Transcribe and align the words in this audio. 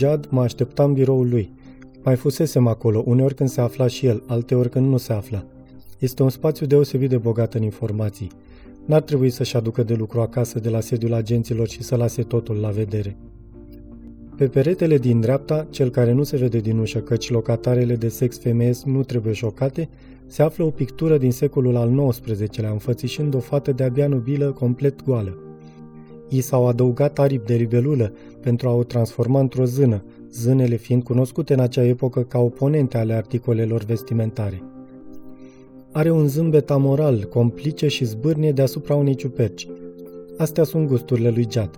Jad 0.00 0.26
mă 0.30 0.40
aștepta 0.40 0.84
în 0.84 0.92
biroul 0.92 1.28
lui. 1.28 1.52
Mai 2.02 2.16
fusesem 2.16 2.66
acolo, 2.66 3.02
uneori 3.06 3.34
când 3.34 3.48
se 3.48 3.60
afla 3.60 3.86
și 3.86 4.06
el, 4.06 4.22
alteori 4.26 4.68
când 4.68 4.86
nu 4.86 4.96
se 4.96 5.12
afla. 5.12 5.44
Este 5.98 6.22
un 6.22 6.28
spațiu 6.28 6.66
deosebit 6.66 7.08
de 7.08 7.16
bogat 7.16 7.54
în 7.54 7.62
informații. 7.62 8.30
N-ar 8.86 9.02
trebui 9.02 9.30
să-și 9.30 9.56
aducă 9.56 9.82
de 9.82 9.94
lucru 9.94 10.20
acasă 10.20 10.58
de 10.58 10.68
la 10.68 10.80
sediul 10.80 11.12
agenților 11.12 11.68
și 11.68 11.82
să 11.82 11.96
lase 11.96 12.22
totul 12.22 12.56
la 12.56 12.68
vedere. 12.68 13.16
Pe 14.36 14.46
peretele 14.46 14.98
din 14.98 15.20
dreapta, 15.20 15.66
cel 15.70 15.90
care 15.90 16.12
nu 16.12 16.22
se 16.22 16.36
vede 16.36 16.58
din 16.58 16.78
ușă, 16.78 16.98
căci 16.98 17.30
locatarele 17.30 17.96
de 17.96 18.08
sex 18.08 18.38
femeiesc 18.38 18.84
nu 18.84 19.02
trebuie 19.02 19.32
șocate, 19.32 19.88
se 20.26 20.42
află 20.42 20.64
o 20.64 20.70
pictură 20.70 21.18
din 21.18 21.32
secolul 21.32 21.76
al 21.76 22.08
XIX-lea, 22.08 22.70
înfățișând 22.70 23.34
o 23.34 23.38
fată 23.38 23.72
de-abia 23.72 24.08
nubilă, 24.08 24.50
complet 24.50 25.04
goală. 25.04 25.49
I 26.32 26.40
s-au 26.40 26.66
adăugat 26.66 27.18
aripi 27.18 27.46
de 27.46 27.54
ribelulă 27.54 28.12
pentru 28.40 28.68
a 28.68 28.74
o 28.74 28.82
transforma 28.82 29.40
într-o 29.40 29.64
zână, 29.64 30.04
zânele 30.32 30.76
fiind 30.76 31.02
cunoscute 31.02 31.52
în 31.52 31.60
acea 31.60 31.84
epocă 31.84 32.22
ca 32.22 32.38
oponente 32.38 32.98
ale 32.98 33.12
articolelor 33.12 33.84
vestimentare. 33.84 34.62
Are 35.92 36.10
un 36.10 36.26
zâmbet 36.26 36.70
amoral, 36.70 37.24
complice 37.24 37.88
și 37.88 38.04
zbârnie 38.04 38.52
deasupra 38.52 38.94
unei 38.94 39.14
ciuperci. 39.14 39.68
Astea 40.36 40.64
sunt 40.64 40.86
gusturile 40.86 41.30
lui 41.30 41.46
Jad. 41.50 41.70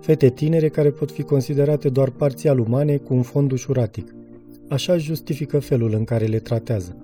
Fete 0.00 0.28
tinere 0.28 0.68
care 0.68 0.90
pot 0.90 1.10
fi 1.10 1.22
considerate 1.22 1.88
doar 1.88 2.10
parțial 2.10 2.58
umane 2.58 2.96
cu 2.96 3.14
un 3.14 3.22
fond 3.22 3.52
ușuratic. 3.52 4.14
Așa 4.68 4.96
justifică 4.96 5.58
felul 5.58 5.94
în 5.94 6.04
care 6.04 6.24
le 6.24 6.38
tratează. 6.38 6.96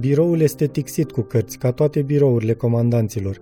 Biroul 0.00 0.40
este 0.40 0.66
tixit 0.66 1.10
cu 1.10 1.20
cărți, 1.20 1.58
ca 1.58 1.72
toate 1.72 2.02
birourile 2.02 2.52
comandanților. 2.52 3.40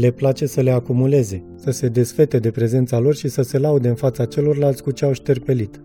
Le 0.00 0.10
place 0.10 0.46
să 0.46 0.60
le 0.60 0.70
acumuleze, 0.70 1.44
să 1.56 1.70
se 1.70 1.88
desfete 1.88 2.38
de 2.38 2.50
prezența 2.50 2.98
lor 2.98 3.14
și 3.14 3.28
să 3.28 3.42
se 3.42 3.58
laude 3.58 3.88
în 3.88 3.94
fața 3.94 4.24
celorlalți 4.24 4.82
cu 4.82 4.90
ce 4.90 5.04
au 5.04 5.12
șterpelit. 5.12 5.80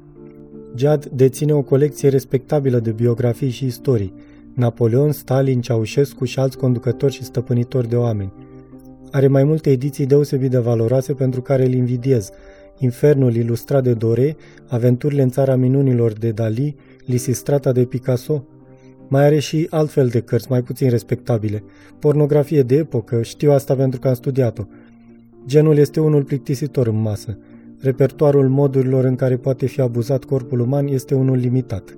Jad 0.76 1.06
deține 1.06 1.54
o 1.54 1.62
colecție 1.62 2.10
respectabilă 2.10 2.80
de 2.80 2.92
biografii 2.92 3.50
și 3.50 3.66
istorii, 3.66 4.14
Napoleon, 4.54 5.12
Stalin, 5.12 5.62
Ceaușescu 5.62 6.26
și 6.26 6.40
alți 6.40 6.58
conducători 6.58 7.14
și 7.14 7.24
stăpânitori 7.24 7.90
de 7.90 7.96
oameni. 7.96 8.34
Are 9.12 9.28
mai 9.28 9.44
multe 9.44 9.70
ediții 9.70 10.06
deosebit 10.06 10.52
de 10.52 10.58
valoroase 10.58 11.14
pentru 11.14 11.42
care 11.42 11.66
îl 11.66 11.74
invidiez. 11.74 12.30
Infernul 12.78 13.36
ilustrat 13.36 13.84
de 13.84 13.94
Dore, 13.94 14.36
Aventurile 14.68 15.22
în 15.22 15.30
țara 15.30 15.56
minunilor 15.56 16.12
de 16.12 16.32
Dali, 16.32 16.76
Lisistrata 17.06 17.72
de 17.72 17.86
Picasso. 17.86 18.46
Mai 19.14 19.26
are 19.26 19.40
și 19.40 19.68
altfel 19.70 20.08
de 20.08 20.20
cărți 20.20 20.48
mai 20.50 20.62
puțin 20.62 20.90
respectabile. 20.90 21.64
Pornografie 22.00 22.62
de 22.62 22.76
epocă, 22.76 23.22
știu 23.22 23.52
asta 23.52 23.76
pentru 23.76 24.00
că 24.00 24.08
am 24.08 24.14
studiat-o. 24.14 24.64
Genul 25.46 25.78
este 25.78 26.00
unul 26.00 26.24
plictisitor 26.24 26.88
în 26.88 27.02
masă. 27.02 27.38
Repertoarul 27.80 28.50
modurilor 28.50 29.04
în 29.04 29.16
care 29.16 29.38
poate 29.38 29.66
fi 29.66 29.82
abuzat 29.82 30.24
corpul 30.24 30.60
uman 30.60 30.88
este 30.88 31.16
unul 31.16 31.38
limitat. 31.38 31.98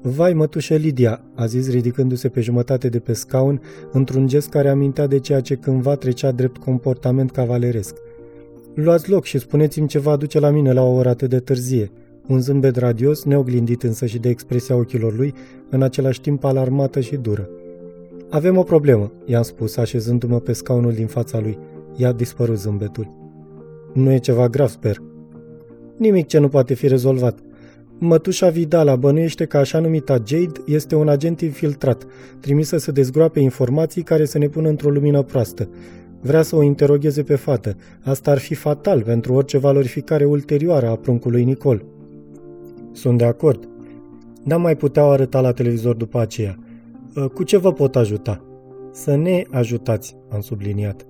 Vai, 0.00 0.32
mătușă 0.32 0.74
Lidia, 0.74 1.20
a 1.34 1.46
zis 1.46 1.70
ridicându-se 1.70 2.28
pe 2.28 2.40
jumătate 2.40 2.88
de 2.88 2.98
pe 2.98 3.12
scaun, 3.12 3.60
într-un 3.92 4.26
gest 4.26 4.48
care 4.48 4.68
amintea 4.68 5.06
de 5.06 5.18
ceea 5.18 5.40
ce 5.40 5.54
cândva 5.54 5.94
trecea 5.94 6.30
drept 6.30 6.56
comportament 6.56 7.30
cavaleresc. 7.30 7.96
Luați 8.74 9.10
loc 9.10 9.24
și 9.24 9.38
spuneți-mi 9.38 9.88
ce 9.88 9.98
va 9.98 10.10
aduce 10.10 10.38
la 10.38 10.50
mine 10.50 10.72
la 10.72 10.82
o 10.82 10.94
oră 10.94 11.08
atât 11.08 11.30
de 11.30 11.38
târzie. 11.38 11.90
Un 12.26 12.40
zâmbet 12.40 12.76
radios, 12.76 13.24
neoglindit 13.24 13.82
însă 13.82 14.06
și 14.06 14.18
de 14.18 14.28
expresia 14.28 14.76
ochilor 14.76 15.16
lui, 15.16 15.34
în 15.70 15.82
același 15.82 16.20
timp 16.20 16.44
alarmată 16.44 17.00
și 17.00 17.16
dură. 17.16 17.48
Avem 18.30 18.56
o 18.56 18.62
problemă, 18.62 19.12
i-am 19.24 19.42
spus, 19.42 19.76
așezându-mă 19.76 20.40
pe 20.40 20.52
scaunul 20.52 20.92
din 20.92 21.06
fața 21.06 21.40
lui. 21.40 21.58
I-a 21.96 22.12
dispărut 22.12 22.58
zâmbetul. 22.58 23.12
Nu 23.92 24.12
e 24.12 24.18
ceva 24.18 24.48
grav, 24.48 24.68
sper. 24.68 25.02
Nimic 25.96 26.26
ce 26.26 26.38
nu 26.38 26.48
poate 26.48 26.74
fi 26.74 26.88
rezolvat. 26.88 27.38
Mătușa 27.98 28.48
Vidala 28.48 28.96
bănuiește 28.96 29.44
că 29.44 29.56
așa 29.56 29.78
numita 29.78 30.12
Jade 30.26 30.60
este 30.66 30.94
un 30.94 31.08
agent 31.08 31.40
infiltrat, 31.40 32.06
trimisă 32.40 32.78
să 32.78 32.92
dezgroape 32.92 33.40
informații 33.40 34.02
care 34.02 34.24
să 34.24 34.38
ne 34.38 34.48
pună 34.48 34.68
într-o 34.68 34.90
lumină 34.90 35.22
proastă. 35.22 35.68
Vrea 36.20 36.42
să 36.42 36.56
o 36.56 36.62
interogheze 36.62 37.22
pe 37.22 37.34
fată. 37.34 37.76
Asta 38.04 38.30
ar 38.30 38.38
fi 38.38 38.54
fatal 38.54 39.02
pentru 39.02 39.32
orice 39.34 39.58
valorificare 39.58 40.24
ulterioară 40.24 40.88
a 40.88 40.96
pruncului 40.96 41.44
Nicol. 41.44 41.84
Sunt 42.92 43.18
de 43.18 43.24
acord. 43.24 43.68
N-am 44.42 44.60
mai 44.60 44.76
putea 44.76 45.04
arăta 45.04 45.40
la 45.40 45.52
televizor 45.52 45.94
după 45.94 46.20
aceea. 46.20 46.58
Ă, 47.16 47.28
cu 47.28 47.42
ce 47.42 47.56
vă 47.56 47.72
pot 47.72 47.96
ajuta? 47.96 48.44
Să 48.92 49.16
ne 49.16 49.42
ajutați, 49.50 50.16
am 50.28 50.40
subliniat. 50.40 51.06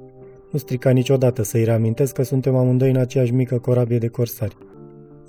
Nu 0.50 0.59
strica 0.59 0.91
niciodată 0.91 1.43
să-i 1.43 1.65
reamintesc 1.65 2.15
că 2.15 2.22
suntem 2.22 2.56
amândoi 2.56 2.91
în 2.91 2.97
aceeași 2.97 3.32
mică 3.32 3.59
corabie 3.59 3.98
de 3.98 4.09
corsari 4.09 4.56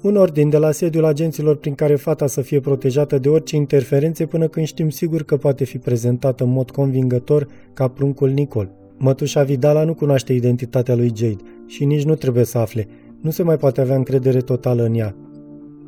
un 0.03 0.15
ordin 0.15 0.49
de 0.49 0.57
la 0.57 0.71
sediul 0.71 1.05
agenților 1.05 1.55
prin 1.55 1.75
care 1.75 1.95
fata 1.95 2.27
să 2.27 2.41
fie 2.41 2.59
protejată 2.59 3.17
de 3.17 3.29
orice 3.29 3.55
interferențe 3.55 4.25
până 4.25 4.47
când 4.47 4.65
știm 4.65 4.89
sigur 4.89 5.23
că 5.23 5.37
poate 5.37 5.63
fi 5.63 5.77
prezentată 5.77 6.43
în 6.43 6.49
mod 6.49 6.71
convingător 6.71 7.47
ca 7.73 7.87
pruncul 7.87 8.29
Nicol. 8.29 8.69
Mătușa 8.97 9.43
Vidala 9.43 9.83
nu 9.83 9.93
cunoaște 9.93 10.33
identitatea 10.33 10.95
lui 10.95 11.11
Jade 11.15 11.43
și 11.67 11.85
nici 11.85 12.03
nu 12.03 12.15
trebuie 12.15 12.43
să 12.43 12.57
afle. 12.57 12.87
Nu 13.21 13.29
se 13.29 13.43
mai 13.43 13.57
poate 13.57 13.81
avea 13.81 13.95
încredere 13.95 14.39
totală 14.39 14.83
în 14.83 14.93
ea. 14.93 15.15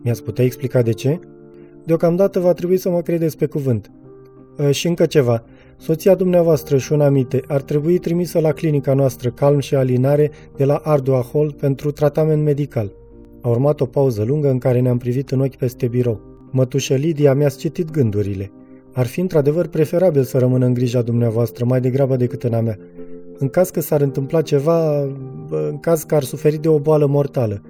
Mi-ați 0.05 0.23
putea 0.23 0.45
explica 0.45 0.81
de 0.81 0.91
ce? 0.91 1.19
Deocamdată 1.83 2.39
va 2.39 2.53
trebui 2.53 2.77
să 2.77 2.89
mă 2.89 3.01
credeți 3.01 3.37
pe 3.37 3.45
cuvânt. 3.45 3.91
E, 4.57 4.71
și 4.71 4.87
încă 4.87 5.05
ceva. 5.05 5.43
Soția 5.77 6.15
dumneavoastră 6.15 6.77
și 6.77 6.93
un 6.93 7.01
amite 7.01 7.41
ar 7.47 7.61
trebui 7.61 7.97
trimisă 7.97 8.39
la 8.39 8.51
clinica 8.51 8.93
noastră 8.93 9.29
Calm 9.29 9.59
și 9.59 9.75
Alinare 9.75 10.31
de 10.55 10.65
la 10.65 10.81
Ardua 10.83 11.25
Hall 11.33 11.51
pentru 11.51 11.91
tratament 11.91 12.43
medical. 12.43 12.91
A 13.41 13.49
urmat 13.49 13.81
o 13.81 13.85
pauză 13.85 14.23
lungă 14.23 14.49
în 14.49 14.57
care 14.57 14.79
ne-am 14.79 14.97
privit 14.97 15.31
în 15.31 15.39
ochi 15.39 15.55
peste 15.55 15.87
birou. 15.87 16.21
Mătușă 16.51 16.93
Lidia 16.93 17.33
mi-a 17.33 17.49
citit 17.49 17.91
gândurile. 17.91 18.51
Ar 18.93 19.05
fi 19.05 19.19
într-adevăr 19.19 19.67
preferabil 19.67 20.23
să 20.23 20.37
rămână 20.37 20.65
în 20.65 20.73
grija 20.73 21.01
dumneavoastră 21.01 21.65
mai 21.65 21.81
degrabă 21.81 22.15
decât 22.15 22.43
în 22.43 22.53
a 22.53 22.61
mea. 22.61 22.77
În 23.37 23.47
caz 23.47 23.69
că 23.69 23.81
s-ar 23.81 24.01
întâmpla 24.01 24.41
ceva, 24.41 25.01
în 25.49 25.77
caz 25.79 26.03
că 26.03 26.15
ar 26.15 26.23
suferi 26.23 26.57
de 26.57 26.67
o 26.67 26.79
boală 26.79 27.05
mortală. 27.05 27.61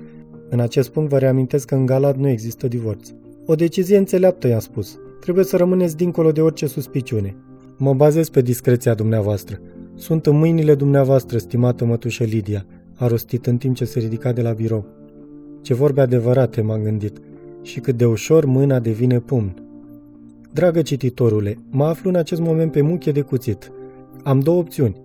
În 0.50 0.60
acest 0.60 0.90
punct 0.90 1.10
vă 1.10 1.18
reamintesc 1.18 1.68
că 1.68 1.76
în 1.76 1.86
Galad 1.86 2.16
nu 2.16 2.28
există 2.28 2.68
divorț. 2.68 3.10
O 3.46 3.56
decizie 3.56 3.98
înțeleaptă, 3.98 4.48
i-am 4.48 4.60
spus. 4.60 5.00
Trebuie 5.20 5.46
să 5.46 5.58
rămâneți 5.58 5.98
dincolo 5.98 6.32
de 6.32 6.42
orice 6.42 6.68
suspiciune. 6.68 7.36
Mă 7.78 7.94
bazez 7.94 8.30
pe 8.30 8.42
discreția 8.42 8.94
dumneavoastră. 8.94 9.60
Sunt 9.96 10.26
în 10.26 10.38
mâinile 10.38 10.76
dumneavoastră, 10.76 11.38
stimată 11.38 11.86
mătușă 11.86 12.24
Lidia, 12.24 12.66
a 12.96 13.08
rostit 13.08 13.46
în 13.46 13.58
timp 13.58 13.76
ce 13.76 13.86
se 13.86 14.00
ridica 14.00 14.32
de 14.32 14.42
la 14.42 14.52
birou. 14.52 14.86
Ce 15.62 15.74
vorbe 15.74 16.02
adevărate, 16.02 16.62
m-am 16.62 16.82
gândit, 16.82 17.18
și 17.62 17.80
cât 17.80 17.98
de 17.98 18.06
ușor 18.06 18.46
mâna 18.46 18.80
devine 18.80 19.20
pumn. 19.20 19.54
Dragă 20.54 20.82
cititorule, 20.82 21.58
mă 21.70 21.86
aflu 21.86 22.10
în 22.10 22.16
acest 22.16 22.42
moment 22.42 22.72
pe 22.72 22.82
muche 22.82 23.12
de 23.12 23.22
cuțit. 23.22 23.72
Am 24.24 24.40
două 24.40 24.58
opțiuni. 24.58 25.02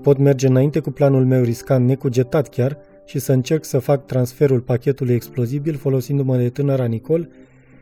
Pot 0.00 0.18
merge 0.18 0.46
înainte 0.46 0.78
cu 0.78 0.90
planul 0.90 1.24
meu 1.24 1.42
riscant 1.42 1.86
necugetat 1.86 2.48
chiar 2.48 2.78
și 3.12 3.18
să 3.18 3.32
încerc 3.32 3.64
să 3.64 3.78
fac 3.78 4.06
transferul 4.06 4.60
pachetului 4.60 5.14
explozibil 5.14 5.76
folosindu-mă 5.76 6.36
de 6.36 6.48
tânăra 6.48 6.84
Nicol 6.84 7.28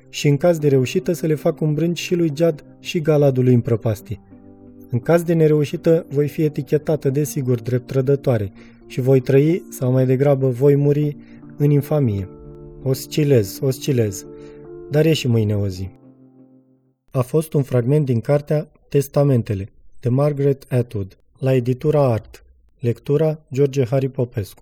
și 0.09 0.29
în 0.29 0.37
caz 0.37 0.59
de 0.59 0.69
reușită 0.69 1.13
să 1.13 1.27
le 1.27 1.35
fac 1.35 1.61
un 1.61 1.75
brânci 1.75 1.99
și 1.99 2.15
lui 2.15 2.33
Jad 2.35 2.65
și 2.81 3.01
galadului 3.01 3.55
în 3.55 3.61
prăpastie. 3.61 4.21
În 4.91 4.99
caz 4.99 5.23
de 5.23 5.33
nereușită, 5.33 6.07
voi 6.09 6.29
fi 6.29 6.43
etichetată 6.43 7.11
desigur 7.11 7.61
drept 7.61 7.87
trădătoare 7.87 8.53
și 8.87 9.01
voi 9.01 9.21
trăi, 9.21 9.63
sau 9.69 9.93
mai 9.93 10.07
degrabă 10.07 10.49
voi 10.49 10.75
muri, 10.75 11.17
în 11.57 11.71
infamie. 11.71 12.29
Oscilez, 12.83 13.59
oscilez, 13.63 14.27
dar 14.91 15.07
e 15.07 15.13
și 15.13 15.29
mâine 15.29 15.57
o 15.57 15.69
zi. 15.69 15.89
A 17.11 17.21
fost 17.21 17.53
un 17.53 17.63
fragment 17.63 18.05
din 18.05 18.21
cartea 18.21 18.71
Testamentele, 18.89 19.69
de 20.01 20.09
Margaret 20.09 20.65
Atwood, 20.69 21.19
la 21.39 21.55
editura 21.55 22.13
Art. 22.13 22.45
Lectura 22.79 23.41
George 23.53 23.85
Harry 23.85 24.09
Popescu. 24.09 24.59